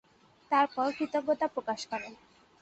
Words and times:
তারপর 0.51 0.87
কৃতজ্ঞতা 0.97 1.47
প্রকাশ 1.47 1.79
করে। 1.91 2.09